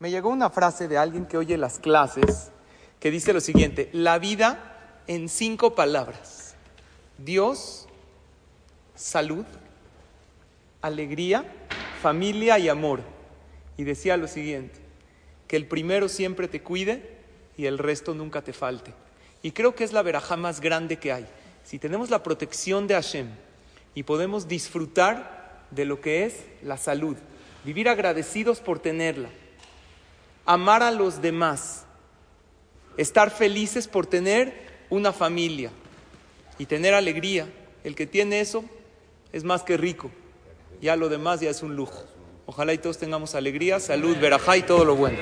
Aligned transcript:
Me 0.00 0.12
llegó 0.12 0.28
una 0.28 0.48
frase 0.48 0.86
de 0.86 0.96
alguien 0.96 1.26
que 1.26 1.36
oye 1.36 1.56
las 1.56 1.80
clases 1.80 2.52
que 3.00 3.10
dice 3.10 3.32
lo 3.32 3.40
siguiente, 3.40 3.90
la 3.92 4.20
vida 4.20 5.02
en 5.08 5.28
cinco 5.28 5.74
palabras. 5.74 6.54
Dios, 7.18 7.88
salud, 8.94 9.44
alegría, 10.82 11.44
familia 12.00 12.60
y 12.60 12.68
amor. 12.68 13.00
Y 13.76 13.82
decía 13.82 14.16
lo 14.16 14.28
siguiente, 14.28 14.78
que 15.48 15.56
el 15.56 15.66
primero 15.66 16.08
siempre 16.08 16.46
te 16.46 16.62
cuide 16.62 17.18
y 17.56 17.66
el 17.66 17.76
resto 17.76 18.14
nunca 18.14 18.42
te 18.42 18.52
falte. 18.52 18.94
Y 19.42 19.50
creo 19.50 19.74
que 19.74 19.82
es 19.82 19.92
la 19.92 20.02
verajá 20.02 20.36
más 20.36 20.60
grande 20.60 20.98
que 20.98 21.12
hay. 21.12 21.26
Si 21.64 21.80
tenemos 21.80 22.08
la 22.08 22.22
protección 22.22 22.86
de 22.86 22.94
Hashem 22.94 23.30
y 23.96 24.04
podemos 24.04 24.46
disfrutar 24.46 25.66
de 25.72 25.84
lo 25.84 26.00
que 26.00 26.24
es 26.24 26.44
la 26.62 26.76
salud, 26.76 27.16
vivir 27.64 27.88
agradecidos 27.88 28.60
por 28.60 28.78
tenerla, 28.78 29.30
amar 30.48 30.82
a 30.82 30.90
los 30.90 31.20
demás, 31.20 31.84
estar 32.96 33.30
felices 33.30 33.86
por 33.86 34.06
tener 34.06 34.66
una 34.88 35.12
familia 35.12 35.70
y 36.58 36.64
tener 36.64 36.94
alegría. 36.94 37.46
El 37.84 37.94
que 37.94 38.06
tiene 38.06 38.40
eso 38.40 38.64
es 39.30 39.44
más 39.44 39.62
que 39.62 39.76
rico. 39.76 40.10
Ya 40.80 40.96
lo 40.96 41.10
demás 41.10 41.40
ya 41.40 41.50
es 41.50 41.62
un 41.62 41.76
lujo. 41.76 42.06
Ojalá 42.46 42.72
y 42.72 42.78
todos 42.78 42.96
tengamos 42.96 43.34
alegría, 43.34 43.78
salud, 43.78 44.16
verajá 44.16 44.56
y 44.56 44.62
todo 44.62 44.86
lo 44.86 44.96
bueno. 44.96 45.18